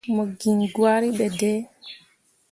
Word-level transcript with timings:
Mo 0.15 0.23
giŋ 0.39 0.59
gwari 0.73 1.09
ɓe 1.17 1.25
dai. 1.39 1.59